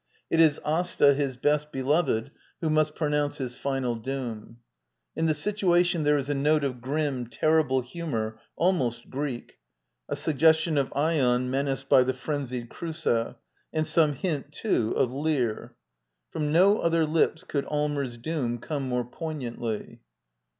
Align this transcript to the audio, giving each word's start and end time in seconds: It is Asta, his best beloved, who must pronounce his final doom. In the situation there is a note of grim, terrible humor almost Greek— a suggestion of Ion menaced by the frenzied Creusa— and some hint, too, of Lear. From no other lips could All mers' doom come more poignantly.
It 0.31 0.39
is 0.39 0.59
Asta, 0.65 1.13
his 1.13 1.37
best 1.37 1.71
beloved, 1.71 2.31
who 2.59 2.71
must 2.71 2.95
pronounce 2.95 3.37
his 3.37 3.53
final 3.53 3.93
doom. 3.93 4.57
In 5.15 5.27
the 5.27 5.35
situation 5.35 6.01
there 6.01 6.17
is 6.17 6.27
a 6.27 6.33
note 6.33 6.63
of 6.63 6.81
grim, 6.81 7.27
terrible 7.27 7.81
humor 7.81 8.39
almost 8.55 9.11
Greek— 9.11 9.59
a 10.09 10.15
suggestion 10.15 10.79
of 10.79 10.91
Ion 10.95 11.51
menaced 11.51 11.87
by 11.87 12.01
the 12.01 12.15
frenzied 12.15 12.67
Creusa— 12.67 13.35
and 13.73 13.85
some 13.85 14.13
hint, 14.13 14.51
too, 14.51 14.91
of 14.97 15.13
Lear. 15.13 15.75
From 16.31 16.51
no 16.51 16.79
other 16.79 17.05
lips 17.05 17.43
could 17.43 17.65
All 17.65 17.87
mers' 17.87 18.17
doom 18.17 18.57
come 18.57 18.89
more 18.89 19.05
poignantly. 19.05 20.01